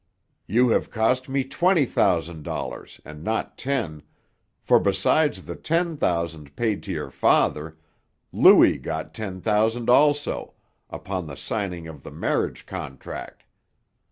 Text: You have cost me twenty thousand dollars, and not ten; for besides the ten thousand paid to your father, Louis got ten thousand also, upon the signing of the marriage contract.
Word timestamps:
You 0.47 0.69
have 0.69 0.89
cost 0.89 1.29
me 1.29 1.43
twenty 1.43 1.85
thousand 1.85 2.41
dollars, 2.41 2.99
and 3.05 3.23
not 3.23 3.55
ten; 3.55 4.01
for 4.59 4.79
besides 4.79 5.43
the 5.43 5.55
ten 5.55 5.95
thousand 5.95 6.55
paid 6.55 6.81
to 6.81 6.91
your 6.91 7.11
father, 7.11 7.77
Louis 8.33 8.79
got 8.79 9.13
ten 9.13 9.41
thousand 9.41 9.91
also, 9.91 10.55
upon 10.89 11.27
the 11.27 11.37
signing 11.37 11.87
of 11.87 12.01
the 12.01 12.09
marriage 12.09 12.65
contract. 12.65 13.43